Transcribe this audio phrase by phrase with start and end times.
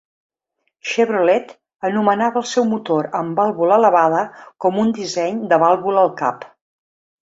[0.91, 1.53] Chevrolet
[1.91, 4.27] anomenava el seu motor amb vàlvula elevada
[4.67, 6.55] com un disseny de "vàlvula-al-cap".